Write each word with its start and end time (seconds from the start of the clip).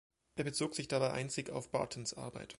Er 0.35 0.45
bezog 0.45 0.73
sich 0.73 0.87
dabei 0.87 1.11
einzig 1.13 1.51
auf 1.51 1.69
Bartons 1.69 2.15
Arbeit. 2.15 2.49